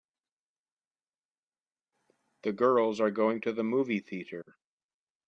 [2.41, 4.57] The girls are going to the movie theater.